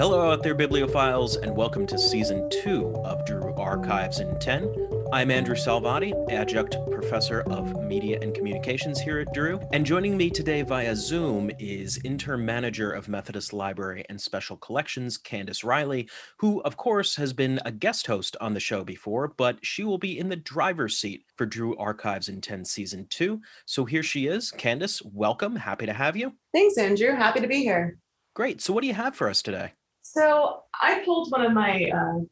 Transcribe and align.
Hello 0.00 0.32
out 0.32 0.42
there, 0.42 0.54
bibliophiles, 0.54 1.36
and 1.42 1.54
welcome 1.54 1.86
to 1.86 1.98
season 1.98 2.48
two 2.48 2.86
of 3.04 3.26
Drew 3.26 3.52
Archives 3.56 4.20
in 4.20 4.38
10. 4.38 4.74
I'm 5.12 5.30
Andrew 5.30 5.54
Salvati, 5.54 6.14
adjunct 6.30 6.78
professor 6.90 7.42
of 7.42 7.78
media 7.82 8.18
and 8.22 8.34
communications 8.34 8.98
here 8.98 9.18
at 9.18 9.34
Drew. 9.34 9.60
And 9.74 9.84
joining 9.84 10.16
me 10.16 10.30
today 10.30 10.62
via 10.62 10.96
Zoom 10.96 11.50
is 11.58 12.00
interim 12.02 12.46
manager 12.46 12.90
of 12.90 13.10
Methodist 13.10 13.52
Library 13.52 14.02
and 14.08 14.18
Special 14.18 14.56
Collections, 14.56 15.18
Candace 15.18 15.62
Riley, 15.62 16.08
who, 16.38 16.62
of 16.62 16.78
course, 16.78 17.16
has 17.16 17.34
been 17.34 17.60
a 17.66 17.70
guest 17.70 18.06
host 18.06 18.38
on 18.40 18.54
the 18.54 18.58
show 18.58 18.82
before, 18.82 19.34
but 19.36 19.58
she 19.60 19.84
will 19.84 19.98
be 19.98 20.18
in 20.18 20.30
the 20.30 20.36
driver's 20.36 20.96
seat 20.96 21.26
for 21.36 21.44
Drew 21.44 21.76
Archives 21.76 22.30
in 22.30 22.40
10 22.40 22.64
season 22.64 23.06
two. 23.10 23.42
So 23.66 23.84
here 23.84 24.02
she 24.02 24.28
is. 24.28 24.50
Candace, 24.50 25.02
welcome. 25.02 25.56
Happy 25.56 25.84
to 25.84 25.92
have 25.92 26.16
you. 26.16 26.32
Thanks, 26.54 26.78
Andrew. 26.78 27.14
Happy 27.14 27.40
to 27.40 27.46
be 27.46 27.62
here. 27.62 27.98
Great. 28.32 28.62
So, 28.62 28.72
what 28.72 28.80
do 28.80 28.86
you 28.86 28.94
have 28.94 29.14
for 29.14 29.28
us 29.28 29.42
today? 29.42 29.72
So 30.02 30.62
I 30.80 31.02
pulled 31.04 31.30
one 31.30 31.44
of 31.44 31.52
my 31.52 31.90
uh, 31.90 32.24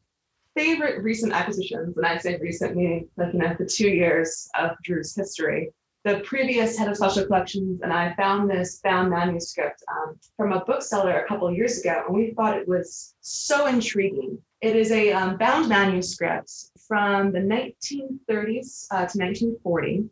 favorite 0.55 1.03
recent 1.03 1.33
acquisitions, 1.33 1.95
and 1.95 2.05
I 2.05 2.17
say 2.17 2.37
recent 2.41 2.75
meaning 2.75 3.07
looking 3.17 3.41
at 3.41 3.57
the 3.57 3.65
two 3.65 3.89
years 3.89 4.49
of 4.59 4.71
Drew's 4.83 5.15
history. 5.15 5.71
The 6.05 6.21
previous 6.21 6.77
head 6.77 6.87
of 6.87 6.95
special 6.95 7.25
collections 7.25 7.81
and 7.81 7.91
I 7.91 8.13
found 8.15 8.49
this 8.49 8.79
bound 8.83 9.09
manuscript 9.09 9.83
um, 9.91 10.17
from 10.37 10.53
a 10.53 10.63
bookseller 10.63 11.19
a 11.19 11.27
couple 11.27 11.53
years 11.53 11.79
ago, 11.79 12.03
and 12.07 12.15
we 12.15 12.31
thought 12.31 12.57
it 12.57 12.67
was 12.67 13.15
so 13.21 13.67
intriguing. 13.67 14.37
It 14.61 14.75
is 14.75 14.91
a 14.91 15.11
um, 15.11 15.37
bound 15.37 15.69
manuscript 15.69 16.51
from 16.87 17.31
the 17.31 17.39
1930s 17.39 18.87
uh, 18.91 19.05
to 19.07 19.17
1940, 19.17 20.05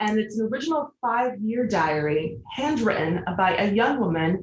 and 0.00 0.18
it's 0.18 0.38
an 0.38 0.48
original 0.48 0.94
five-year 1.00 1.66
diary 1.66 2.38
handwritten 2.56 3.24
by 3.36 3.56
a 3.56 3.72
young 3.72 4.00
woman 4.00 4.42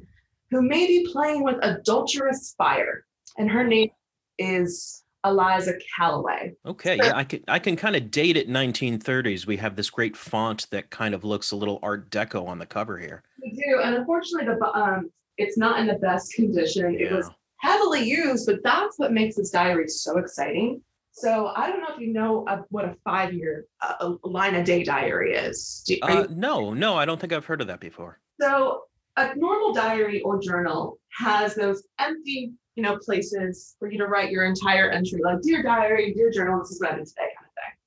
who 0.52 0.62
may 0.62 0.86
be 0.86 1.08
playing 1.10 1.42
with 1.42 1.56
adulterous 1.62 2.54
fire. 2.56 3.06
And 3.38 3.50
her 3.50 3.64
name 3.64 3.90
is 4.38 5.02
Eliza 5.24 5.72
Callaway. 5.96 6.52
Okay, 6.66 6.98
so, 6.98 7.06
yeah, 7.06 7.16
I 7.16 7.24
can 7.24 7.42
I 7.48 7.58
can 7.58 7.74
kind 7.74 7.96
of 7.96 8.10
date 8.10 8.36
it 8.36 8.48
1930s. 8.48 9.46
We 9.46 9.56
have 9.56 9.74
this 9.76 9.88
great 9.88 10.16
font 10.16 10.66
that 10.70 10.90
kind 10.90 11.14
of 11.14 11.24
looks 11.24 11.52
a 11.52 11.56
little 11.56 11.78
Art 11.82 12.10
Deco 12.10 12.46
on 12.46 12.58
the 12.58 12.66
cover 12.66 12.98
here. 12.98 13.22
We 13.42 13.52
do, 13.52 13.80
and 13.82 13.94
unfortunately, 13.94 14.54
the 14.54 14.78
um, 14.78 15.10
it's 15.38 15.56
not 15.56 15.80
in 15.80 15.86
the 15.86 15.94
best 15.94 16.34
condition. 16.34 16.92
Yeah. 16.92 17.06
It 17.06 17.12
was 17.12 17.30
heavily 17.60 18.04
used, 18.04 18.46
but 18.46 18.62
that's 18.62 18.98
what 18.98 19.12
makes 19.12 19.36
this 19.36 19.50
diary 19.50 19.88
so 19.88 20.18
exciting. 20.18 20.82
So 21.12 21.52
I 21.54 21.68
don't 21.68 21.80
know 21.80 21.94
if 21.94 22.00
you 22.00 22.12
know 22.12 22.46
what 22.70 22.86
a 22.86 22.96
five-year 23.04 23.66
uh, 23.80 24.14
line 24.24 24.54
a 24.56 24.64
day 24.64 24.82
diary 24.82 25.34
is. 25.34 25.84
Uh, 26.02 26.26
no, 26.30 26.72
no, 26.72 26.96
I 26.96 27.04
don't 27.04 27.20
think 27.20 27.32
I've 27.32 27.44
heard 27.44 27.60
of 27.60 27.66
that 27.68 27.80
before. 27.80 28.18
So 28.40 28.84
a 29.16 29.34
normal 29.36 29.72
diary 29.72 30.20
or 30.22 30.40
journal 30.40 30.98
has 31.18 31.54
those 31.54 31.84
empty, 31.98 32.52
you 32.76 32.82
know, 32.82 32.98
places 32.98 33.76
for 33.78 33.90
you 33.90 33.98
to 33.98 34.06
write 34.06 34.30
your 34.30 34.44
entire 34.44 34.90
entry, 34.90 35.20
like 35.22 35.42
dear 35.42 35.62
diary, 35.62 36.12
dear 36.14 36.30
journal, 36.30 36.58
this 36.60 36.70
is 36.70 36.80
what 36.80 36.92
I 36.92 36.96
did 36.96 37.06
today, 37.06 37.22
kind 37.36 37.46
of 37.46 37.54
thing. 37.54 37.78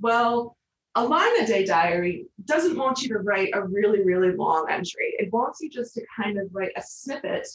Well, 0.00 0.56
a 0.94 1.04
line 1.04 1.42
a 1.42 1.46
day 1.46 1.64
diary 1.64 2.26
doesn't 2.44 2.76
want 2.76 3.02
you 3.02 3.08
to 3.08 3.20
write 3.20 3.50
a 3.54 3.62
really, 3.62 4.02
really 4.02 4.34
long 4.34 4.66
entry. 4.70 5.14
It 5.18 5.32
wants 5.32 5.60
you 5.60 5.70
just 5.70 5.94
to 5.94 6.04
kind 6.14 6.38
of 6.38 6.48
write 6.52 6.72
a 6.76 6.82
snippet 6.82 7.46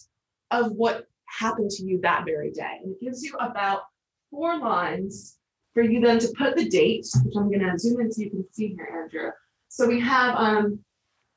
of 0.52 0.72
what 0.72 1.08
happened 1.26 1.70
to 1.72 1.84
you 1.84 2.00
that 2.02 2.26
very 2.26 2.52
day. 2.52 2.80
And 2.84 2.94
it 2.94 3.02
gives 3.02 3.24
you 3.24 3.36
about 3.40 3.82
four 4.32 4.58
lines 4.58 5.38
for 5.74 5.84
you 5.84 6.00
then 6.00 6.20
to 6.20 6.34
put 6.38 6.56
the 6.56 6.70
date, 6.70 7.08
which 7.24 7.36
I'm 7.36 7.50
going 7.50 7.60
to 7.60 7.78
zoom 7.78 8.02
in 8.02 8.12
so 8.12 8.22
you 8.22 8.30
can 8.30 8.46
see 8.52 8.70
here, 8.70 9.02
Andrew. 9.04 9.32
So 9.70 9.88
we 9.88 10.00
have 10.00 10.36
um, 10.36 10.80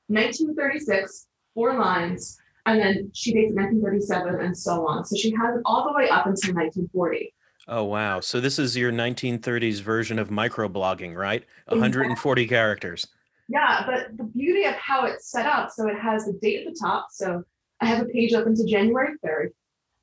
1936 0.09 1.27
four 1.57 1.77
lines, 1.77 2.39
and 2.67 2.79
then 2.79 3.11
she 3.15 3.33
dates 3.33 3.55
1937 3.55 4.45
and 4.45 4.57
so 4.57 4.87
on. 4.87 5.05
So 5.05 5.17
she 5.17 5.31
has 5.31 5.57
it 5.57 5.63
all 5.65 5.89
the 5.89 5.95
way 5.97 6.09
up 6.09 6.27
until 6.27 6.55
1940. 6.55 7.33
Oh 7.67 7.83
wow! 7.83 8.21
So 8.21 8.41
this 8.41 8.61
is 8.61 8.77
your 8.77 8.93
1930s 8.93 9.81
version 9.81 10.21
of 10.21 10.29
microblogging, 10.29 11.17
right? 11.17 11.45
140 11.67 12.43
exactly. 12.43 12.47
characters. 12.47 13.09
Yeah, 13.49 13.85
but 13.87 14.17
the 14.17 14.25
beauty 14.25 14.65
of 14.65 14.75
how 14.75 15.07
it's 15.07 15.31
set 15.31 15.47
up, 15.47 15.71
so 15.73 15.89
it 15.89 15.99
has 15.99 16.27
the 16.27 16.39
date 16.41 16.67
at 16.67 16.73
the 16.73 16.79
top. 16.79 17.09
So 17.11 17.43
I 17.81 17.87
have 17.87 18.03
a 18.03 18.07
page 18.07 18.35
open 18.35 18.55
to 18.55 18.65
January 18.65 19.15
3rd, 19.25 19.49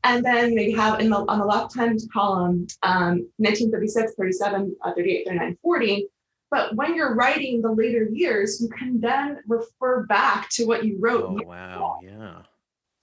and 0.04 0.26
then 0.26 0.56
they 0.56 0.72
have 0.72 1.00
in 1.00 1.10
the 1.10 1.18
on 1.18 1.40
the 1.40 1.46
left 1.46 1.74
hand 1.76 2.02
column 2.12 2.68
um, 2.84 3.26
1936, 3.38 4.14
37, 4.18 4.76
uh, 4.84 4.94
38, 4.94 5.28
39, 5.28 5.58
40. 5.62 6.08
But 6.54 6.76
when 6.76 6.94
you're 6.94 7.16
writing 7.16 7.64
the 7.64 7.72
later 7.72 8.08
years, 8.12 8.62
you 8.62 8.70
can 8.70 9.02
then 9.02 9.40
refer 9.48 10.04
back 10.04 10.50
to 10.52 10.66
what 10.66 10.86
you 10.86 10.98
wrote. 11.00 11.24
Oh, 11.24 11.48
wow. 11.48 12.00
Yeah. 12.04 12.44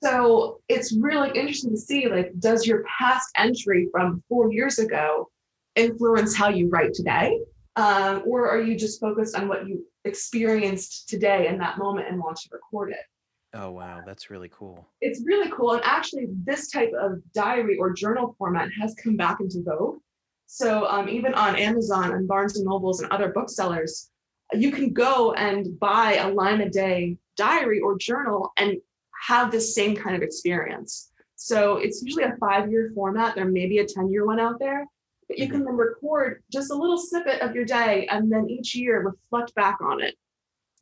So 0.05 0.61
it's 0.69 0.97
really 0.97 1.31
interesting 1.31 1.72
to 1.72 1.77
see 1.77 2.06
like, 2.09 2.31
does 2.39 2.65
your 2.65 2.84
past 2.84 3.28
entry 3.37 3.89
from 3.91 4.22
four 4.28 4.53
years 4.53 4.78
ago 4.78 5.31
influence 5.75 6.37
how 6.37 6.49
you 6.49 6.69
write 6.69 6.94
today? 6.94 7.41
Um, 7.75 8.22
or 8.25 8.49
are 8.49 8.60
you 8.60 8.77
just 8.78 9.00
focused 9.00 9.34
on 9.34 9.49
what 9.49 9.66
you 9.66 9.84
experienced 10.05 11.09
today 11.09 11.49
in 11.49 11.59
that 11.59 11.77
moment 11.77 12.06
and 12.06 12.21
want 12.21 12.37
to 12.37 12.49
record 12.53 12.93
it? 12.93 13.05
Oh, 13.53 13.72
wow. 13.72 14.00
That's 14.06 14.31
really 14.31 14.50
cool. 14.56 14.87
It's 15.00 15.22
really 15.27 15.50
cool. 15.50 15.72
And 15.72 15.83
actually, 15.84 16.28
this 16.44 16.71
type 16.71 16.93
of 16.97 17.21
diary 17.34 17.78
or 17.78 17.93
journal 17.93 18.37
format 18.39 18.69
has 18.81 18.94
come 19.03 19.16
back 19.16 19.41
into 19.41 19.60
vogue. 19.65 19.99
So 20.53 20.84
um, 20.88 21.09
even 21.09 21.33
on 21.34 21.55
Amazon 21.55 22.12
and 22.12 22.27
Barnes 22.27 22.56
and 22.56 22.66
Nobles 22.66 23.00
and 23.00 23.12
other 23.12 23.28
booksellers, 23.28 24.11
you 24.53 24.72
can 24.72 24.93
go 24.93 25.33
and 25.34 25.78
buy 25.78 26.15
a 26.16 26.28
line 26.28 26.61
a 26.61 26.69
day 26.69 27.19
diary 27.37 27.78
or 27.78 27.97
journal 27.97 28.53
and 28.56 28.77
have 29.28 29.53
the 29.53 29.60
same 29.60 29.94
kind 29.94 30.16
of 30.16 30.22
experience. 30.22 31.12
So 31.37 31.77
it's 31.77 32.03
usually 32.03 32.25
a 32.25 32.37
five 32.41 32.69
year 32.69 32.91
format. 32.97 33.37
There 33.37 33.44
may 33.44 33.69
be 33.69 33.78
a 33.78 33.87
10 33.87 34.10
year 34.10 34.27
one 34.27 34.41
out 34.41 34.59
there, 34.59 34.87
but 35.28 35.39
you 35.39 35.49
can 35.49 35.65
then 35.65 35.77
record 35.77 36.43
just 36.50 36.72
a 36.72 36.75
little 36.75 36.99
snippet 36.99 37.43
of 37.43 37.55
your 37.55 37.65
day 37.65 38.09
and 38.10 38.31
then 38.31 38.50
each 38.50 38.75
year 38.75 39.03
reflect 39.03 39.55
back 39.55 39.78
on 39.81 40.03
it. 40.03 40.16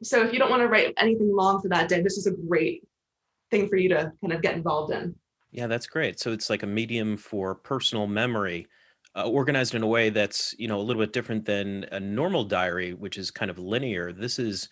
So 0.03 0.25
if 0.25 0.33
you 0.33 0.39
don't 0.39 0.51
want 0.51 0.62
to 0.62 0.69
write 0.69 0.95
anything 0.97 1.31
long 1.31 1.61
for 1.61 1.69
that 1.69 1.91
day, 1.91 2.01
this 2.01 2.17
is 2.17 2.27
a 2.27 2.33
great 2.33 2.89
thing 3.51 3.69
for 3.69 3.77
you 3.77 3.91
to 3.91 4.12
kind 4.23 4.33
of 4.33 4.41
get 4.41 4.55
involved 4.55 4.95
in. 4.95 5.15
Yeah, 5.51 5.67
that's 5.67 5.87
great. 5.87 6.19
So 6.19 6.33
it's 6.33 6.49
like 6.49 6.62
a 6.62 6.67
medium 6.67 7.19
for 7.19 7.55
personal 7.55 8.07
memory 8.07 8.67
uh, 9.19 9.29
organized 9.29 9.75
in 9.75 9.83
a 9.83 9.87
way 9.87 10.11
that's 10.11 10.55
you 10.59 10.69
know 10.69 10.79
a 10.79 10.83
little 10.83 11.03
bit 11.03 11.12
different 11.12 11.45
than 11.45 11.84
a 11.91 11.99
normal 11.99 12.45
diary, 12.45 12.95
which 12.95 13.19
is 13.19 13.31
kind 13.31 13.51
of 13.51 13.59
linear. 13.59 14.12
This 14.12 14.39
is 14.39 14.69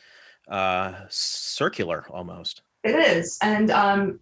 uh, 0.49 0.95
circular 1.09 2.07
almost. 2.11 2.63
It 2.85 2.95
is, 2.95 3.39
and 3.43 3.71
um, 3.71 4.21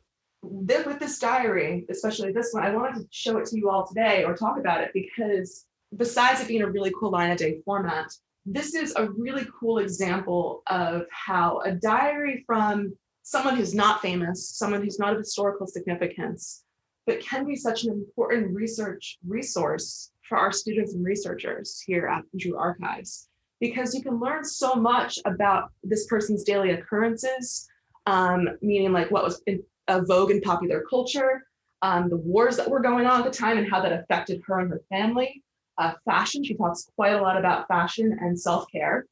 th- 0.66 0.86
with 0.86 0.98
this 0.98 1.18
diary, 1.18 1.84
especially 1.90 2.32
this 2.32 2.50
one, 2.52 2.64
I 2.64 2.74
wanted 2.74 3.00
to 3.00 3.06
show 3.10 3.36
it 3.36 3.46
to 3.46 3.56
you 3.56 3.68
all 3.68 3.86
today 3.86 4.24
or 4.24 4.34
talk 4.34 4.58
about 4.58 4.80
it 4.80 4.90
because 4.94 5.66
besides 5.96 6.40
it 6.40 6.48
being 6.48 6.62
a 6.62 6.70
really 6.70 6.92
cool 6.98 7.10
line 7.10 7.30
a 7.30 7.36
day 7.36 7.60
format, 7.64 8.10
this 8.46 8.74
is 8.74 8.94
a 8.96 9.10
really 9.10 9.46
cool 9.60 9.78
example 9.78 10.62
of 10.68 11.04
how 11.10 11.60
a 11.60 11.72
diary 11.72 12.42
from 12.46 12.94
someone 13.22 13.56
who's 13.56 13.74
not 13.74 14.00
famous, 14.00 14.50
someone 14.50 14.82
who's 14.82 14.98
not 14.98 15.12
of 15.12 15.18
historical 15.18 15.66
significance, 15.66 16.64
but 17.06 17.20
can 17.20 17.46
be 17.46 17.56
such 17.56 17.84
an 17.84 17.92
important 17.92 18.54
research 18.54 19.18
resource 19.26 20.10
for 20.28 20.38
our 20.38 20.52
students 20.52 20.94
and 20.94 21.04
researchers 21.04 21.80
here 21.86 22.06
at 22.06 22.24
Drew 22.36 22.56
Archives 22.56 23.28
because 23.60 23.94
you 23.94 24.02
can 24.02 24.20
learn 24.20 24.44
so 24.44 24.74
much 24.74 25.18
about 25.24 25.70
this 25.82 26.06
person's 26.06 26.44
daily 26.44 26.72
occurrences, 26.72 27.66
um, 28.06 28.48
meaning 28.60 28.92
like 28.92 29.10
what 29.10 29.24
was 29.24 29.42
in, 29.46 29.62
a 29.88 30.02
vogue 30.02 30.30
in 30.30 30.40
popular 30.40 30.84
culture, 30.88 31.46
um, 31.82 32.08
the 32.08 32.16
wars 32.16 32.56
that 32.56 32.68
were 32.68 32.80
going 32.80 33.06
on 33.06 33.20
at 33.20 33.24
the 33.24 33.36
time 33.36 33.58
and 33.58 33.70
how 33.70 33.80
that 33.80 33.92
affected 33.92 34.42
her 34.46 34.60
and 34.60 34.70
her 34.70 34.82
family. 34.90 35.42
Uh, 35.78 35.92
fashion, 36.04 36.44
she 36.44 36.54
talks 36.54 36.88
quite 36.94 37.14
a 37.14 37.20
lot 37.20 37.36
about 37.36 37.66
fashion 37.68 38.16
and 38.20 38.38
self-care. 38.38 39.06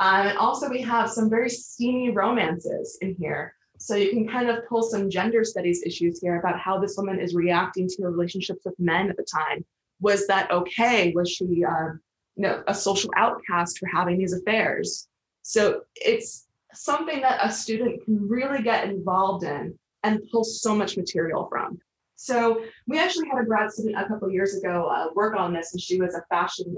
Um, 0.00 0.26
and 0.26 0.38
also 0.38 0.68
we 0.68 0.82
have 0.82 1.10
some 1.10 1.30
very 1.30 1.48
steamy 1.48 2.10
romances 2.10 2.98
in 3.02 3.14
here. 3.18 3.54
So 3.78 3.96
you 3.96 4.10
can 4.10 4.28
kind 4.28 4.48
of 4.48 4.66
pull 4.68 4.82
some 4.82 5.10
gender 5.10 5.44
studies 5.44 5.82
issues 5.84 6.20
here 6.20 6.38
about 6.38 6.58
how 6.58 6.78
this 6.78 6.96
woman 6.96 7.18
is 7.18 7.34
reacting 7.34 7.88
to 7.88 8.02
her 8.02 8.10
relationships 8.10 8.62
with 8.64 8.78
men 8.78 9.10
at 9.10 9.16
the 9.16 9.24
time 9.24 9.64
was 10.02 10.26
that 10.26 10.50
okay? 10.50 11.12
Was 11.14 11.30
she, 11.30 11.64
uh, 11.64 11.92
you 12.36 12.42
know, 12.42 12.62
a 12.66 12.74
social 12.74 13.10
outcast 13.16 13.78
for 13.78 13.86
having 13.86 14.18
these 14.18 14.34
affairs? 14.34 15.08
So 15.42 15.82
it's 15.96 16.46
something 16.74 17.20
that 17.22 17.40
a 17.42 17.50
student 17.50 18.04
can 18.04 18.28
really 18.28 18.62
get 18.62 18.88
involved 18.88 19.44
in 19.44 19.78
and 20.02 20.20
pull 20.30 20.44
so 20.44 20.74
much 20.74 20.96
material 20.96 21.46
from. 21.48 21.78
So 22.16 22.62
we 22.86 22.98
actually 22.98 23.28
had 23.28 23.40
a 23.40 23.44
grad 23.44 23.72
student 23.72 23.96
a 23.98 24.06
couple 24.06 24.30
years 24.30 24.56
ago 24.56 24.86
uh, 24.86 25.06
work 25.14 25.36
on 25.36 25.52
this, 25.52 25.72
and 25.72 25.80
she 25.80 26.00
was 26.00 26.14
a 26.14 26.22
fashion 26.28 26.76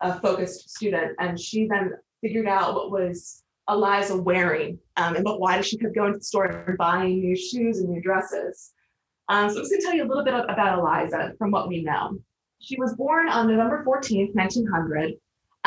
uh, 0.00 0.18
focused 0.20 0.70
student, 0.70 1.12
and 1.18 1.38
she 1.38 1.66
then 1.66 1.92
figured 2.22 2.46
out 2.46 2.74
what 2.74 2.90
was 2.90 3.44
Eliza 3.68 4.16
wearing 4.16 4.78
um, 4.96 5.16
and 5.16 5.24
but 5.24 5.40
why 5.40 5.56
does 5.56 5.66
she 5.66 5.78
keep 5.78 5.94
going 5.94 6.12
to 6.12 6.18
the 6.18 6.24
store 6.24 6.46
and 6.46 6.78
buying 6.78 7.20
new 7.20 7.36
shoes 7.36 7.80
and 7.80 7.88
new 7.88 8.00
dresses. 8.00 8.72
Um, 9.28 9.48
so 9.48 9.56
I'm 9.56 9.62
just 9.62 9.70
going 9.70 9.80
to 9.80 9.86
tell 9.86 9.94
you 9.94 10.04
a 10.04 10.08
little 10.08 10.24
bit 10.24 10.34
about 10.34 10.78
Eliza 10.78 11.32
from 11.38 11.50
what 11.50 11.68
we 11.68 11.82
know. 11.82 12.18
She 12.64 12.78
was 12.78 12.94
born 12.96 13.28
on 13.28 13.48
November 13.48 13.84
14th, 13.86 14.34
1900, 14.34 15.14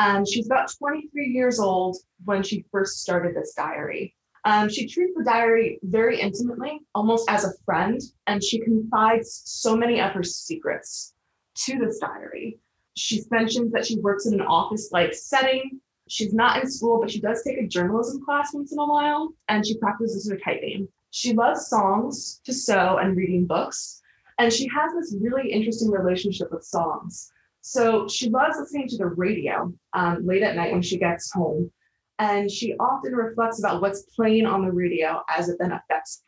and 0.00 0.28
she's 0.28 0.46
about 0.46 0.72
23 0.78 1.28
years 1.28 1.60
old 1.60 1.96
when 2.24 2.42
she 2.42 2.64
first 2.72 3.00
started 3.00 3.36
this 3.36 3.54
diary. 3.54 4.16
Um, 4.44 4.68
she 4.68 4.88
treats 4.88 5.12
the 5.16 5.22
diary 5.22 5.78
very 5.84 6.20
intimately, 6.20 6.80
almost 6.96 7.30
as 7.30 7.44
a 7.44 7.52
friend, 7.64 8.00
and 8.26 8.42
she 8.42 8.58
confides 8.58 9.42
so 9.44 9.76
many 9.76 10.00
of 10.00 10.10
her 10.12 10.24
secrets 10.24 11.14
to 11.66 11.78
this 11.78 11.98
diary. 11.98 12.58
She 12.94 13.22
mentions 13.30 13.70
that 13.72 13.86
she 13.86 14.00
works 14.00 14.26
in 14.26 14.34
an 14.34 14.40
office 14.40 14.90
like 14.90 15.14
setting. 15.14 15.80
She's 16.08 16.34
not 16.34 16.60
in 16.60 16.68
school, 16.68 17.00
but 17.00 17.12
she 17.12 17.20
does 17.20 17.42
take 17.44 17.58
a 17.58 17.66
journalism 17.66 18.24
class 18.24 18.52
once 18.52 18.72
in 18.72 18.78
a 18.78 18.86
while, 18.86 19.34
and 19.48 19.64
she 19.64 19.78
practices 19.78 20.28
her 20.28 20.36
typing. 20.36 20.88
She 21.10 21.32
loves 21.32 21.68
songs, 21.68 22.40
to 22.44 22.52
sew, 22.52 22.96
and 22.96 23.16
reading 23.16 23.46
books. 23.46 24.02
And 24.38 24.52
she 24.52 24.68
has 24.68 24.92
this 24.94 25.16
really 25.20 25.50
interesting 25.50 25.90
relationship 25.90 26.52
with 26.52 26.64
songs. 26.64 27.30
So 27.60 28.08
she 28.08 28.30
loves 28.30 28.56
listening 28.58 28.88
to 28.88 28.96
the 28.96 29.06
radio 29.06 29.72
um, 29.92 30.24
late 30.24 30.42
at 30.42 30.56
night 30.56 30.72
when 30.72 30.82
she 30.82 30.96
gets 30.96 31.32
home. 31.32 31.70
And 32.20 32.50
she 32.50 32.74
often 32.78 33.14
reflects 33.14 33.58
about 33.58 33.80
what's 33.80 34.02
playing 34.16 34.46
on 34.46 34.64
the 34.64 34.72
radio 34.72 35.22
as 35.28 35.48
it 35.48 35.58
then 35.58 35.72
affects 35.72 36.22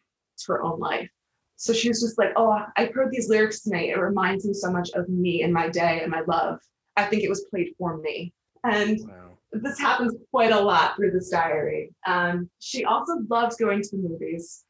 her 0.47 0.63
own 0.63 0.79
life. 0.79 1.09
So 1.57 1.73
she 1.73 1.89
was 1.89 2.01
just 2.01 2.19
like, 2.19 2.31
Oh, 2.37 2.59
I 2.77 2.87
heard 2.87 3.11
these 3.11 3.29
lyrics 3.29 3.63
tonight. 3.63 3.91
It 3.91 3.99
reminds 3.99 4.47
me 4.47 4.55
so 4.55 4.71
much 4.71 4.91
of 4.95 5.09
me 5.09 5.43
and 5.43 5.53
my 5.53 5.69
day 5.69 6.01
and 6.03 6.11
my 6.11 6.23
love. 6.27 6.59
I 6.97 7.05
think 7.05 7.23
it 7.23 7.29
was 7.29 7.45
played 7.51 7.75
for 7.79 7.99
me. 7.99 8.33
And 8.65 8.99
wow. 9.09 9.39
this 9.53 9.79
happens 9.79 10.15
quite 10.31 10.53
a 10.53 10.61
lot 10.61 10.97
through 10.97 11.13
this 11.13 11.29
diary. 11.29 11.93
Um, 12.07 12.49
she 12.61 12.85
also 12.85 13.15
loves 13.29 13.57
going 13.57 13.83
to 13.83 13.89
the 13.93 14.09
movies. 14.09 14.65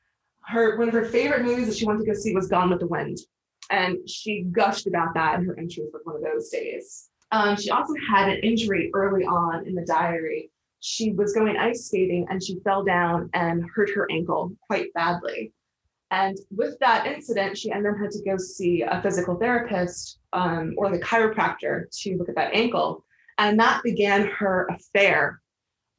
Her 0.51 0.77
one 0.79 0.89
of 0.89 0.95
her 0.95 1.05
favorite 1.05 1.45
movies 1.45 1.69
that 1.69 1.77
she 1.77 1.87
wanted 1.87 2.01
to 2.01 2.07
go 2.07 2.15
see 2.15 2.35
was 2.35 2.49
Gone 2.49 2.71
with 2.71 2.81
the 2.81 2.87
Wind. 2.87 3.19
And 3.71 4.09
she 4.09 4.43
gushed 4.51 4.87
about 4.87 5.15
that 5.15 5.39
in 5.39 5.45
her 5.47 5.57
entry 5.59 5.85
for 5.93 6.01
one 6.05 6.17
of 6.17 6.23
those 6.23 6.49
days. 6.49 7.09
Um, 7.31 7.57
she 7.57 7.71
also 7.71 7.95
had 8.11 8.29
an 8.29 8.41
injury 8.43 8.91
early 8.93 9.25
on 9.25 9.67
in 9.67 9.75
the 9.77 9.85
diary 9.85 10.51
she 10.81 11.13
was 11.13 11.33
going 11.33 11.57
ice 11.57 11.87
skating 11.87 12.27
and 12.31 12.43
she 12.43 12.59
fell 12.65 12.83
down 12.83 13.31
and 13.35 13.65
hurt 13.75 13.91
her 13.95 14.11
ankle 14.11 14.53
quite 14.67 14.93
badly. 14.95 15.53
And 16.11 16.37
with 16.51 16.79
that 16.81 17.07
incident, 17.07 17.57
she 17.57 17.71
and 17.71 17.85
then 17.85 17.95
had 17.95 18.11
to 18.11 18.25
go 18.25 18.37
see 18.37 18.83
a 18.83 19.01
physical 19.01 19.37
therapist 19.37 20.19
um, 20.33 20.75
or 20.77 20.91
the 20.91 20.99
chiropractor 20.99 21.85
to 22.01 22.17
look 22.17 22.29
at 22.29 22.35
that 22.35 22.53
ankle. 22.53 23.05
And 23.39 23.61
that 23.61 23.83
began 23.85 24.27
her 24.27 24.69
affair 24.71 25.41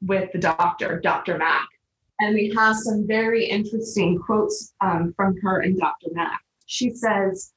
with 0.01 0.31
the 0.33 0.39
doctor, 0.39 0.99
Dr. 0.99 1.37
Mack. 1.37 1.67
And 2.21 2.35
we 2.35 2.53
have 2.55 2.75
some 2.77 3.07
very 3.07 3.45
interesting 3.45 4.19
quotes 4.19 4.73
um, 4.79 5.11
from 5.15 5.35
her 5.41 5.61
and 5.61 5.77
Dr. 5.77 6.09
Mack. 6.13 6.39
She 6.67 6.91
says, 6.91 7.53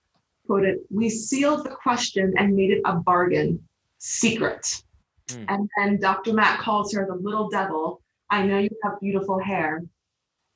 quoted, 0.47 0.79
we 0.91 1.11
sealed 1.11 1.67
the 1.67 1.71
question 1.71 2.33
and 2.39 2.57
made 2.57 2.71
it 2.71 2.81
a 2.87 2.95
bargain 2.95 3.63
secret. 3.99 4.83
Mm. 5.29 5.45
And 5.49 5.71
then 5.77 6.01
Dr. 6.01 6.33
Mack 6.33 6.61
calls 6.61 6.95
her 6.95 7.07
the 7.07 7.15
little 7.15 7.51
devil. 7.51 8.03
I 8.31 8.47
know 8.47 8.59
you 8.59 8.71
have 8.83 8.95
beautiful 9.01 9.39
hair. 9.39 9.83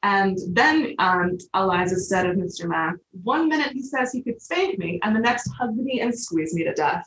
And 0.02 0.38
then 0.52 0.94
um, 0.98 1.36
Eliza 1.54 2.00
said 2.00 2.24
of 2.26 2.36
Mr. 2.36 2.66
Mack, 2.66 2.94
one 3.24 3.46
minute 3.46 3.72
he 3.72 3.82
says 3.82 4.10
he 4.10 4.22
could 4.22 4.40
spank 4.40 4.78
me, 4.78 5.00
and 5.02 5.14
the 5.14 5.20
next 5.20 5.50
hug 5.58 5.76
me 5.76 6.00
and 6.00 6.16
squeeze 6.16 6.54
me 6.54 6.64
to 6.64 6.72
death. 6.72 7.04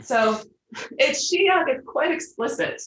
So 0.00 0.40
it's 0.98 1.28
she 1.28 1.48
uh, 1.48 1.64
gets 1.64 1.84
quite 1.86 2.10
explicit 2.10 2.80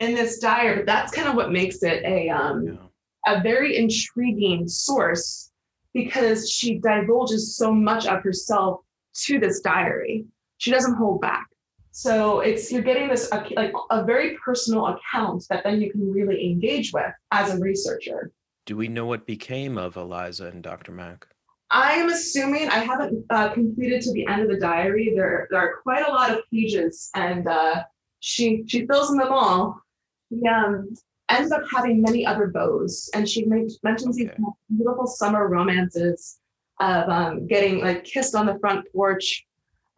in 0.00 0.14
this 0.14 0.38
diary, 0.38 0.76
but 0.76 0.86
that's 0.86 1.12
kind 1.12 1.28
of 1.28 1.34
what 1.34 1.52
makes 1.52 1.82
it 1.82 2.04
a 2.04 2.30
um. 2.30 2.78
A 3.26 3.40
very 3.40 3.76
intriguing 3.76 4.68
source 4.68 5.50
because 5.94 6.50
she 6.50 6.78
divulges 6.78 7.56
so 7.56 7.72
much 7.72 8.06
of 8.06 8.22
herself 8.22 8.80
to 9.14 9.38
this 9.38 9.60
diary. 9.60 10.24
She 10.58 10.70
doesn't 10.70 10.94
hold 10.94 11.20
back. 11.20 11.46
So 11.90 12.40
it's 12.40 12.72
you're 12.72 12.82
getting 12.82 13.08
this 13.08 13.30
like 13.30 13.72
a 13.90 14.02
very 14.04 14.38
personal 14.42 14.86
account 14.86 15.44
that 15.50 15.62
then 15.62 15.80
you 15.80 15.90
can 15.90 16.10
really 16.10 16.50
engage 16.50 16.92
with 16.92 17.12
as 17.30 17.54
a 17.54 17.58
researcher. 17.58 18.32
Do 18.64 18.76
we 18.76 18.88
know 18.88 19.04
what 19.04 19.26
became 19.26 19.76
of 19.76 19.96
Eliza 19.96 20.46
and 20.46 20.62
Dr. 20.62 20.92
Mack? 20.92 21.26
I 21.70 21.94
am 21.94 22.08
assuming 22.08 22.68
I 22.68 22.78
haven't 22.78 23.24
uh, 23.30 23.52
completed 23.52 24.02
to 24.02 24.12
the 24.12 24.26
end 24.26 24.42
of 24.42 24.48
the 24.48 24.58
diary. 24.58 25.12
There, 25.14 25.48
there 25.50 25.60
are 25.60 25.76
quite 25.82 26.06
a 26.06 26.12
lot 26.12 26.30
of 26.30 26.40
pages, 26.52 27.10
and 27.14 27.48
uh, 27.48 27.82
she 28.20 28.62
she 28.66 28.86
fills 28.86 29.08
them 29.08 29.20
all. 29.20 29.80
He 30.28 30.46
um, 30.48 30.94
ends 31.30 31.52
up 31.52 31.62
having 31.74 32.02
many 32.02 32.26
other 32.26 32.48
beaux, 32.48 32.86
and 33.14 33.28
she 33.28 33.46
mentions 33.46 34.20
okay. 34.20 34.30
these 34.36 34.46
beautiful 34.76 35.06
summer 35.06 35.48
romances 35.48 36.38
of 36.80 37.08
um, 37.08 37.46
getting 37.46 37.80
like 37.80 38.04
kissed 38.04 38.34
on 38.34 38.46
the 38.46 38.58
front 38.58 38.86
porch 38.92 39.46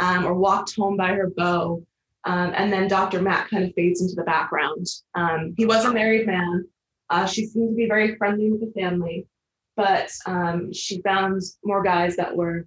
um, 0.01 0.25
or 0.25 0.35
walked 0.35 0.75
home 0.77 0.97
by 0.97 1.09
her 1.09 1.31
beau. 1.37 1.85
Um, 2.25 2.53
and 2.57 2.73
then 2.73 2.89
Dr. 2.89 3.21
Matt 3.21 3.51
kind 3.51 3.65
of 3.65 3.75
fades 3.75 4.01
into 4.01 4.15
the 4.15 4.23
background. 4.23 4.87
Um, 5.15 5.55
he 5.57 5.67
was 5.67 5.85
a 5.85 5.93
married 5.93 6.27
man. 6.27 6.67
Uh, 7.11 7.27
she 7.27 7.47
seemed 7.47 7.71
to 7.71 7.75
be 7.75 7.87
very 7.87 8.17
friendly 8.17 8.51
with 8.51 8.61
the 8.61 8.81
family, 8.81 9.27
but 9.77 10.11
um, 10.27 10.73
she 10.73 11.03
found 11.03 11.43
more 11.63 11.83
guys 11.83 12.17
that 12.17 12.35
were 12.35 12.67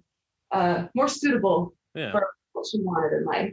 uh, 0.52 0.84
more 0.94 1.08
suitable 1.08 1.74
yeah. 1.94 2.12
for 2.12 2.26
what 2.52 2.66
she 2.70 2.80
wanted 2.80 3.18
in 3.18 3.24
life. 3.24 3.52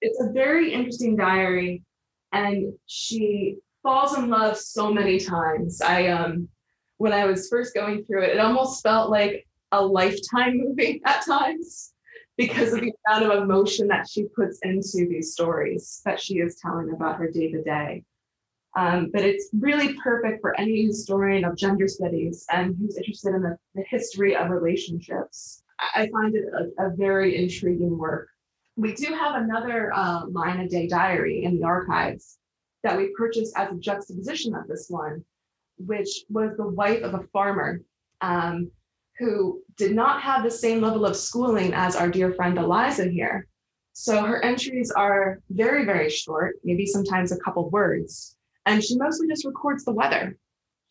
It's 0.00 0.20
a 0.20 0.32
very 0.32 0.72
interesting 0.72 1.16
diary, 1.16 1.84
and 2.32 2.72
she 2.86 3.56
falls 3.86 4.18
in 4.18 4.28
love 4.28 4.58
so 4.58 4.92
many 4.92 5.20
times. 5.20 5.80
I 5.80 6.08
um, 6.08 6.48
when 6.96 7.12
I 7.12 7.24
was 7.24 7.48
first 7.48 7.72
going 7.72 8.04
through 8.04 8.24
it, 8.24 8.30
it 8.30 8.40
almost 8.40 8.82
felt 8.82 9.10
like 9.10 9.46
a 9.70 9.80
lifetime 9.80 10.58
movie 10.64 11.00
at 11.04 11.24
times 11.24 11.92
because 12.36 12.72
of 12.72 12.80
the 12.80 12.92
amount 13.06 13.30
of 13.30 13.42
emotion 13.44 13.86
that 13.86 14.08
she 14.10 14.24
puts 14.34 14.58
into 14.64 15.06
these 15.08 15.32
stories 15.32 16.02
that 16.04 16.20
she 16.20 16.38
is 16.38 16.58
telling 16.60 16.90
about 16.90 17.16
her 17.16 17.30
day 17.30 17.52
to 17.52 17.62
day. 17.62 18.02
Um, 18.76 19.08
but 19.12 19.22
it's 19.22 19.48
really 19.58 19.94
perfect 19.94 20.40
for 20.40 20.58
any 20.58 20.84
historian 20.84 21.44
of 21.44 21.56
gender 21.56 21.86
studies 21.86 22.44
and 22.52 22.76
who's 22.76 22.96
interested 22.96 23.36
in 23.36 23.42
the, 23.42 23.56
the 23.76 23.84
history 23.88 24.34
of 24.34 24.50
relationships. 24.50 25.62
I 25.78 26.08
find 26.08 26.34
it 26.34 26.44
a, 26.52 26.86
a, 26.86 26.96
very 26.96 27.42
intriguing 27.42 27.96
work. 27.96 28.28
We 28.76 28.94
do 28.94 29.14
have 29.14 29.36
another 29.36 29.92
uh, 29.94 30.26
line 30.26 30.60
a 30.60 30.68
day 30.68 30.88
diary 30.88 31.44
in 31.44 31.58
the 31.58 31.64
archives 31.64 32.38
that 32.82 32.96
we 32.96 33.14
purchased 33.16 33.56
as 33.56 33.72
a 33.72 33.76
juxtaposition 33.76 34.54
of 34.54 34.66
this 34.66 34.86
one, 34.88 35.24
which 35.78 36.24
was 36.28 36.56
the 36.56 36.68
wife 36.68 37.02
of 37.02 37.14
a 37.14 37.26
farmer 37.32 37.80
um, 38.20 38.70
who 39.18 39.62
did 39.76 39.94
not 39.94 40.22
have 40.22 40.42
the 40.42 40.50
same 40.50 40.80
level 40.80 41.04
of 41.04 41.16
schooling 41.16 41.72
as 41.74 41.96
our 41.96 42.08
dear 42.08 42.32
friend 42.32 42.58
Eliza 42.58 43.08
here. 43.08 43.46
So 43.92 44.22
her 44.22 44.44
entries 44.44 44.90
are 44.90 45.40
very, 45.50 45.84
very 45.86 46.10
short, 46.10 46.56
maybe 46.64 46.84
sometimes 46.84 47.32
a 47.32 47.38
couple 47.38 47.70
words. 47.70 48.36
And 48.66 48.84
she 48.84 48.96
mostly 48.98 49.26
just 49.28 49.46
records 49.46 49.84
the 49.84 49.92
weather. 49.92 50.36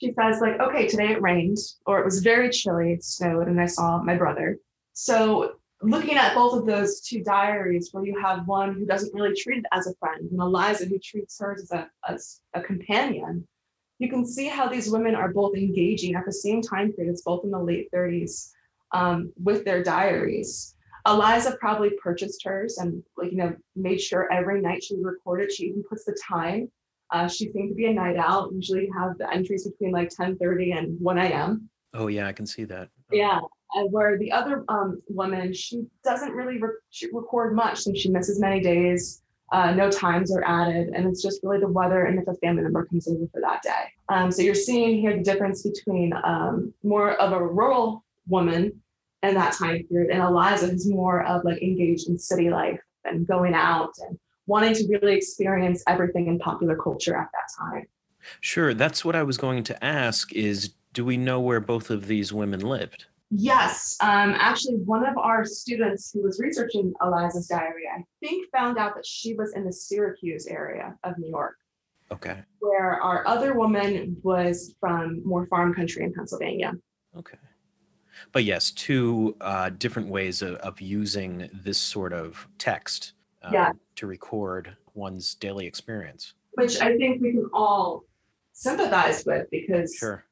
She 0.02 0.14
says, 0.14 0.42
like, 0.42 0.60
okay, 0.60 0.88
today 0.88 1.12
it 1.12 1.22
rained, 1.22 1.58
or 1.86 2.00
it 2.00 2.06
was 2.06 2.20
very 2.20 2.50
chilly, 2.50 2.94
it 2.94 3.04
snowed, 3.04 3.48
and 3.48 3.62
I 3.62 3.66
saw 3.66 4.02
my 4.02 4.16
brother. 4.16 4.58
So 4.94 5.54
looking 5.90 6.18
at 6.18 6.36
both 6.36 6.60
of 6.60 6.66
those 6.66 7.02
two 7.02 7.24
diaries, 7.24 7.90
where 7.92 8.06
you 8.06 8.20
have 8.22 8.48
one 8.48 8.74
who 8.74 8.86
doesn't 8.86 9.14
really 9.14 9.36
treat 9.36 9.60
it 9.60 9.66
as 9.72 9.88
a 9.88 9.96
friend, 9.96 10.30
and 10.30 10.40
Eliza 10.40 10.86
who 10.86 11.00
treats 11.00 11.40
hers 11.40 11.62
as 11.64 11.72
a, 11.72 11.90
as 12.08 12.42
a 12.54 12.62
companion, 12.62 13.48
you 14.00 14.10
can 14.10 14.26
see 14.26 14.48
how 14.48 14.68
these 14.68 14.90
women 14.90 15.16
are 15.16 15.32
both 15.32 15.56
engaging 15.56 16.16
at 16.16 16.26
the 16.26 16.34
same 16.34 16.62
time 16.62 16.92
periods, 16.94 17.22
both 17.24 17.44
in 17.44 17.52
the 17.52 17.60
late 17.60 17.90
30s, 17.94 18.52
um, 18.92 19.32
with 19.42 19.64
their 19.66 19.84
diaries. 19.84 20.76
Eliza 21.08 21.56
probably 21.60 21.92
purchased 22.02 22.44
hers 22.44 22.78
and 22.80 23.04
like 23.16 23.32
you 23.32 23.38
know 23.38 23.56
made 23.76 24.02
sure 24.02 24.32
every 24.32 24.60
night 24.62 24.84
she 24.84 24.96
recorded. 25.00 25.52
She 25.52 25.66
even 25.66 25.84
puts 25.88 26.06
the 26.06 26.18
time. 26.28 26.72
Uh, 27.12 27.28
she 27.28 27.52
seemed 27.52 27.70
to 27.70 27.76
be 27.76 27.86
a 27.86 27.94
night 27.94 28.18
owl. 28.18 28.50
Usually 28.52 28.90
have 28.98 29.18
the 29.20 29.32
entries 29.32 29.68
between 29.68 29.92
like 29.92 30.10
10:30 30.10 30.78
and 30.78 31.00
1 31.00 31.18
a.m. 31.20 31.70
Oh 31.94 32.08
yeah, 32.08 32.28
I 32.28 32.34
can 32.34 32.48
see 32.48 32.64
that. 32.66 32.90
Yeah, 33.12 33.40
and 33.76 33.92
where 33.92 34.18
the 34.18 34.32
other 34.32 34.64
um, 34.70 35.02
woman, 35.10 35.54
she 35.54 35.86
doesn't 36.04 36.32
really 36.32 36.58
re- 36.58 36.70
record 37.12 37.56
much 37.56 37.80
since 37.80 38.00
she 38.00 38.10
misses 38.10 38.40
many 38.40 38.62
days. 38.62 39.22
Uh, 39.52 39.72
no 39.72 39.92
times 39.92 40.36
are 40.36 40.44
added, 40.44 40.90
and 40.96 41.06
it's 41.06 41.22
just 41.22 41.42
really 41.44 41.60
the 41.60 41.68
weather 41.68 42.06
and 42.06 42.18
if 42.18 42.28
a 42.28 42.34
family 42.36 42.64
member 42.64 42.86
comes 42.86 43.08
over 43.08 43.28
for 43.32 43.42
that 43.42 43.62
day. 43.62 43.92
Um, 44.10 44.32
so 44.32 44.42
you're 44.42 44.56
seeing 44.56 45.00
here 45.00 45.16
the 45.16 45.24
difference 45.24 45.62
between 45.62 46.14
um, 46.24 46.74
more 46.84 47.14
of 47.14 47.32
a 47.32 47.46
rural 47.46 48.04
woman 48.28 48.82
in 49.22 49.36
that 49.36 49.54
time 49.54 49.84
period 49.84 50.12
and 50.12 50.24
Eliza, 50.24 50.68
who's 50.68 50.90
more 50.90 51.24
of 51.24 51.44
like 51.44 51.62
engaged 51.62 52.10
in 52.10 52.18
city 52.18 52.50
life 52.50 52.80
and 53.04 53.28
going 53.28 53.54
out 53.54 53.92
and 54.08 54.18
wanting 54.48 54.74
to 54.74 54.88
really 54.90 55.16
experience 55.16 55.84
everything 55.88 56.28
in 56.28 56.40
popular 56.40 56.76
culture 56.76 57.16
at 57.16 57.28
that 57.32 57.64
time. 57.72 57.86
Sure, 58.40 58.74
that's 58.74 59.06
what 59.06 59.16
I 59.16 59.24
was 59.24 59.38
going 59.38 59.64
to 59.64 59.84
ask. 59.84 60.34
Is 60.34 60.74
do 60.94 61.06
we 61.06 61.18
know 61.18 61.40
where 61.40 61.60
both 61.60 61.90
of 61.90 62.08
these 62.08 62.34
women 62.34 62.62
lived? 62.62 63.06
Yes, 63.38 63.98
um, 64.02 64.34
actually, 64.38 64.76
one 64.78 65.06
of 65.06 65.18
our 65.18 65.44
students 65.46 66.12
who 66.14 66.24
was 66.24 66.40
researching 66.40 66.94
Eliza's 67.02 67.48
diary, 67.48 67.84
I 67.94 68.04
think, 68.22 68.50
found 68.52 68.78
out 68.78 68.96
that 68.96 69.06
she 69.06 69.34
was 69.34 69.54
in 69.54 69.66
the 69.66 69.74
Syracuse 69.74 70.48
area 70.48 70.96
of 71.04 71.18
New 71.18 71.30
York. 71.30 71.58
Okay. 72.12 72.38
Where 72.60 73.02
our 73.02 73.28
other 73.28 73.58
woman 73.58 74.16
was 74.24 74.76
from 74.80 75.22
more 75.26 75.48
farm 75.48 75.74
country 75.74 76.04
in 76.04 76.14
Pennsylvania. 76.14 76.74
Okay. 77.18 77.38
But 78.32 78.46
yes, 78.46 78.72
two 78.72 79.36
uh, 79.42 79.72
different 79.72 80.08
ways 80.08 80.42
of, 80.42 80.56
of, 80.58 80.80
using 80.80 81.50
this 81.52 81.78
sort 81.78 82.14
of 82.14 82.48
text 82.58 83.14
um, 83.42 83.54
yeah. 83.54 83.72
to 83.98 84.08
record 84.08 84.78
one's 84.94 85.36
daily 85.36 85.66
experience. 85.66 86.36
Which 86.54 86.80
I 86.80 86.96
think 86.96 87.22
we 87.22 87.32
can 87.32 87.50
all 87.54 88.04
sympathize 88.54 89.26
with 89.26 89.50
because 89.52 89.94
sure 89.96 90.24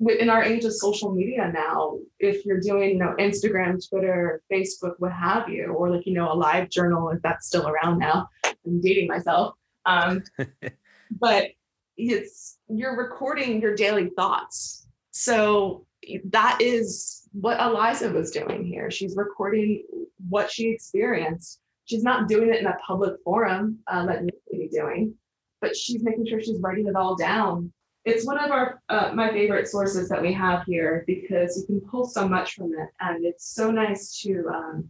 in 0.00 0.30
our 0.30 0.42
age 0.44 0.64
of 0.64 0.72
social 0.74 1.12
media 1.12 1.50
now, 1.52 1.98
if 2.20 2.44
you're 2.46 2.60
doing, 2.60 2.90
you 2.90 2.98
know, 2.98 3.14
Instagram, 3.18 3.86
Twitter, 3.88 4.42
Facebook, 4.52 4.94
what 4.98 5.12
have 5.12 5.48
you, 5.48 5.66
or 5.66 5.90
like, 5.90 6.06
you 6.06 6.14
know, 6.14 6.32
a 6.32 6.34
live 6.34 6.70
journal, 6.70 7.10
if 7.10 7.20
that's 7.22 7.48
still 7.48 7.66
around 7.66 7.98
now, 7.98 8.28
I'm 8.44 8.80
dating 8.80 9.08
myself. 9.08 9.54
Um, 9.86 10.22
but 11.10 11.48
it's 11.96 12.58
you're 12.68 12.96
recording 12.96 13.60
your 13.60 13.74
daily 13.74 14.10
thoughts. 14.14 14.86
So 15.10 15.84
that 16.26 16.58
is 16.60 17.28
what 17.32 17.60
Eliza 17.60 18.12
was 18.12 18.30
doing 18.30 18.64
here. 18.64 18.90
She's 18.90 19.16
recording 19.16 19.84
what 20.28 20.50
she 20.50 20.68
experienced. 20.68 21.60
She's 21.86 22.04
not 22.04 22.28
doing 22.28 22.50
it 22.50 22.60
in 22.60 22.66
a 22.66 22.76
public 22.86 23.14
forum 23.24 23.80
uh, 23.88 24.06
that 24.06 24.22
Nick 24.22 24.34
be 24.50 24.68
doing, 24.72 25.14
but 25.60 25.74
she's 25.76 26.04
making 26.04 26.26
sure 26.26 26.40
she's 26.40 26.60
writing 26.60 26.86
it 26.86 26.94
all 26.94 27.16
down 27.16 27.72
it's 28.08 28.26
one 28.26 28.38
of 28.38 28.50
our 28.50 28.80
uh, 28.88 29.10
my 29.14 29.30
favorite 29.30 29.68
sources 29.68 30.08
that 30.08 30.20
we 30.20 30.32
have 30.32 30.64
here 30.64 31.04
because 31.06 31.58
you 31.58 31.66
can 31.66 31.80
pull 31.88 32.06
so 32.06 32.26
much 32.26 32.54
from 32.54 32.72
it 32.72 32.88
and 33.00 33.24
it's 33.24 33.54
so 33.54 33.70
nice 33.70 34.18
to 34.22 34.44
um, 34.52 34.88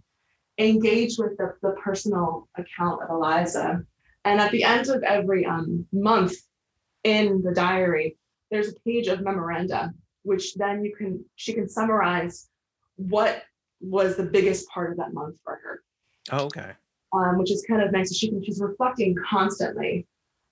engage 0.58 1.18
with 1.18 1.36
the, 1.36 1.54
the 1.62 1.72
personal 1.72 2.48
account 2.56 3.02
of 3.02 3.10
eliza. 3.10 3.82
And 4.24 4.40
at 4.40 4.52
the 4.52 4.62
end 4.62 4.88
of 4.88 5.02
every 5.02 5.46
um, 5.46 5.86
month 5.92 6.34
in 7.04 7.42
the 7.42 7.52
diary 7.52 8.16
there's 8.50 8.68
a 8.68 8.80
page 8.84 9.08
of 9.08 9.20
memoranda 9.20 9.92
which 10.22 10.54
then 10.54 10.84
you 10.84 10.94
can 10.94 11.24
she 11.36 11.52
can 11.52 11.68
summarize 11.68 12.48
what 12.96 13.42
was 13.80 14.16
the 14.16 14.24
biggest 14.24 14.68
part 14.68 14.90
of 14.90 14.96
that 14.98 15.12
month 15.12 15.36
for 15.44 15.60
her. 15.62 15.82
Oh, 16.32 16.44
okay. 16.46 16.72
Um, 17.12 17.38
which 17.38 17.50
is 17.50 17.64
kind 17.68 17.82
of 17.82 17.90
nice 17.90 18.14
she 18.14 18.28
can 18.28 18.44
she's 18.44 18.60
reflecting 18.60 19.16
constantly 19.28 20.06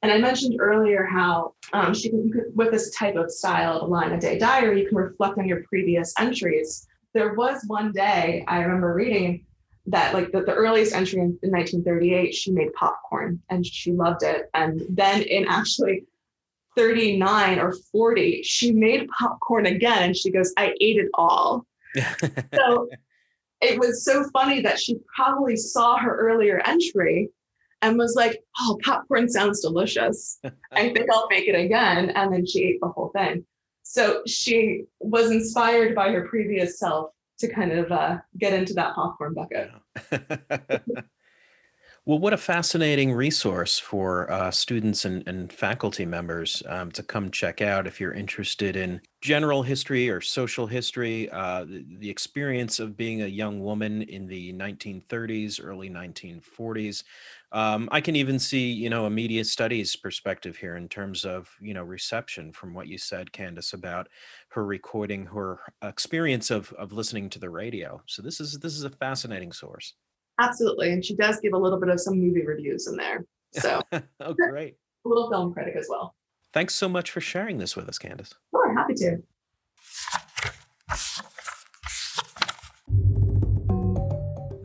and 0.07 0.13
I 0.13 0.19
mentioned 0.19 0.61
earlier 0.61 1.05
how 1.05 1.55
um, 1.73 1.93
she 1.93 2.11
can, 2.11 2.31
could, 2.31 2.45
with 2.55 2.71
this 2.71 2.95
type 2.95 3.17
of 3.17 3.29
style 3.29 3.81
of 3.81 3.89
line 3.89 4.13
a 4.13 4.21
day 4.21 4.39
diary, 4.39 4.83
you 4.83 4.89
can 4.89 4.97
reflect 4.97 5.37
on 5.37 5.49
your 5.49 5.65
previous 5.65 6.15
entries. 6.17 6.87
There 7.13 7.35
was 7.35 7.61
one 7.67 7.91
day 7.91 8.45
I 8.47 8.61
remember 8.61 8.95
reading 8.95 9.45
that 9.87 10.15
like 10.15 10.31
the, 10.31 10.43
the 10.43 10.55
earliest 10.55 10.95
entry 10.95 11.19
in, 11.19 11.37
in 11.43 11.51
1938, 11.51 12.33
she 12.33 12.53
made 12.53 12.73
popcorn 12.75 13.43
and 13.51 13.67
she 13.67 13.91
loved 13.91 14.23
it. 14.23 14.49
And 14.55 14.83
then 14.91 15.23
in 15.23 15.45
actually 15.49 16.05
39 16.77 17.59
or 17.59 17.75
40, 17.91 18.45
she 18.45 18.71
made 18.71 19.09
popcorn 19.09 19.67
again 19.67 20.05
and 20.05 20.17
she 20.17 20.31
goes, 20.31 20.53
I 20.57 20.75
ate 20.81 20.99
it 20.99 21.09
all. 21.15 21.67
so 22.55 22.89
it 23.61 23.81
was 23.81 24.05
so 24.05 24.23
funny 24.33 24.61
that 24.61 24.79
she 24.79 24.99
probably 25.17 25.57
saw 25.57 25.97
her 25.97 26.17
earlier 26.17 26.63
entry 26.65 27.31
and 27.83 27.99
was 27.99 28.15
like, 28.15 28.43
oh, 28.61 28.79
popcorn 28.83 29.29
sounds 29.29 29.61
delicious. 29.61 30.39
I 30.73 30.89
think 30.93 31.07
I'll 31.13 31.29
make 31.29 31.49
it 31.49 31.55
again. 31.55 32.11
And 32.11 32.33
then 32.33 32.47
she 32.47 32.65
ate 32.65 32.81
the 32.81 32.89
whole 32.89 33.11
thing. 33.15 33.45
So 33.83 34.23
she 34.27 34.85
was 35.01 35.31
inspired 35.31 35.95
by 35.95 36.11
her 36.11 36.27
previous 36.27 36.79
self 36.79 37.11
to 37.39 37.49
kind 37.49 37.73
of 37.73 37.93
uh, 37.93 38.19
get 38.39 38.53
into 38.53 38.75
that 38.75 38.95
popcorn 38.95 39.35
bucket. 39.35 39.71
Well, 42.09 42.21
what 42.21 42.33
a 42.33 42.37
fascinating 42.37 43.13
resource 43.15 43.81
for 43.81 44.31
uh, 44.31 44.53
students 44.53 45.05
and, 45.05 45.27
and 45.27 45.53
faculty 45.53 46.07
members 46.07 46.63
um, 46.69 46.93
to 46.93 47.03
come 47.03 47.33
check 47.33 47.61
out 47.61 47.89
if 47.89 48.01
you're 48.01 48.13
interested 48.13 48.77
in 48.77 49.01
general 49.21 49.65
history 49.65 50.09
or 50.09 50.21
social 50.21 50.69
history, 50.69 51.29
uh, 51.31 51.65
the, 51.65 52.09
experience 52.09 52.79
of 52.79 52.97
being 52.97 53.23
a 53.23 53.27
young 53.27 53.59
woman 53.59 54.03
in 54.03 54.29
the 54.29 54.53
1930s, 54.53 55.61
early 55.61 55.91
1940s. 55.91 57.03
Um, 57.51 57.89
I 57.91 58.01
can 58.01 58.15
even 58.15 58.39
see, 58.39 58.71
you 58.71 58.89
know, 58.89 59.07
a 59.07 59.11
media 59.11 59.45
studies 59.45 59.97
perspective 59.97 60.57
here 60.57 60.77
in 60.77 60.89
terms 60.89 61.25
of, 61.25 61.57
you 61.61 61.75
know, 61.75 61.83
reception 61.83 62.53
from 62.53 62.73
what 62.73 62.87
you 62.87 62.99
said, 62.99 63.33
Candace, 63.33 63.73
about 63.73 64.09
her 64.51 64.65
recording 64.65 65.27
her 65.27 65.59
experience 65.83 66.53
of 66.53 66.73
of 66.75 66.93
listening 66.93 67.31
to 67.31 67.41
the 67.41 67.51
radio. 67.51 68.01
So 68.07 68.23
this 68.23 68.41
is 68.41 68.61
this 68.61 68.75
is 68.75 68.85
a 68.85 68.91
fascinating 68.91 69.51
source. 69.51 69.95
Absolutely. 70.39 70.93
And 70.93 71.05
she 71.05 71.17
does 71.17 71.41
give 71.41 71.53
a 71.55 71.59
little 71.59 71.81
bit 71.81 71.89
of 71.89 72.01
some 72.01 72.19
movie 72.19 72.45
reviews 72.45 72.87
in 72.87 72.97
there. 72.97 73.25
So, 73.53 73.81
oh, 74.21 74.35
great. 74.35 74.77
A 75.05 75.09
little 75.09 75.31
film 75.31 75.53
critic 75.53 75.75
as 75.79 75.87
well. 75.89 76.15
Thanks 76.53 76.75
so 76.75 76.89
much 76.89 77.11
for 77.11 77.21
sharing 77.21 77.59
this 77.59 77.77
with 77.77 77.89
us, 77.89 77.99
Candace. 77.99 78.35
Sure, 78.51 78.75
happy 78.75 78.95
to. 78.95 79.23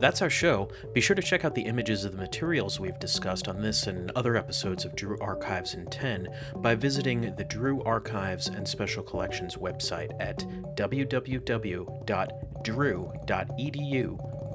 That's 0.02 0.20
our 0.20 0.30
show. 0.30 0.68
Be 0.94 1.00
sure 1.00 1.14
to 1.14 1.22
check 1.22 1.44
out 1.44 1.54
the 1.54 1.62
images 1.62 2.04
of 2.04 2.10
the 2.10 2.18
materials 2.18 2.80
we've 2.80 2.98
discussed 2.98 3.46
on 3.46 3.62
this 3.62 3.86
and 3.86 4.10
other 4.16 4.36
episodes 4.36 4.84
of 4.84 4.96
Drew 4.96 5.16
Archives 5.20 5.74
in 5.74 5.86
10 5.86 6.26
by 6.56 6.74
visiting 6.74 7.32
the 7.36 7.44
Drew 7.44 7.84
Archives 7.84 8.48
and 8.48 8.66
Special 8.66 9.04
Collections 9.04 9.54
website 9.54 10.10
at 10.18 10.38
www.drew.edu 10.74 11.36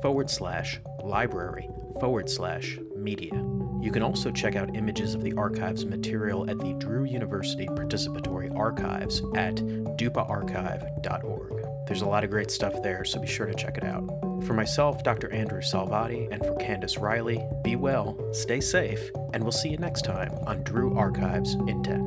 forward 0.01 0.29
slash 0.29 0.81
library 1.07 1.69
forward 1.99 2.29
slash 2.29 2.77
media. 2.95 3.33
You 3.81 3.91
can 3.91 4.03
also 4.03 4.31
check 4.31 4.55
out 4.55 4.75
images 4.75 5.13
of 5.13 5.23
the 5.23 5.33
archives 5.33 5.85
material 5.85 6.49
at 6.49 6.57
the 6.57 6.73
Drew 6.73 7.05
University 7.05 7.67
Participatory 7.67 8.55
Archives 8.55 9.21
at 9.35 9.55
dupaarchive.org. 9.97 11.87
There's 11.87 12.01
a 12.01 12.07
lot 12.07 12.23
of 12.23 12.29
great 12.29 12.51
stuff 12.51 12.81
there, 12.83 13.05
so 13.05 13.19
be 13.19 13.27
sure 13.27 13.45
to 13.45 13.53
check 13.53 13.77
it 13.77 13.83
out. 13.83 14.05
For 14.45 14.53
myself, 14.53 15.03
Dr. 15.03 15.31
Andrew 15.31 15.61
Salvati, 15.61 16.27
and 16.31 16.45
for 16.45 16.55
Candace 16.55 16.97
Riley, 16.97 17.41
be 17.63 17.75
well, 17.75 18.17
stay 18.33 18.59
safe, 18.59 19.09
and 19.33 19.43
we'll 19.43 19.51
see 19.51 19.69
you 19.69 19.77
next 19.77 20.03
time 20.03 20.33
on 20.45 20.63
Drew 20.63 20.97
Archives 20.97 21.53
in 21.53 21.83
10. 21.83 22.06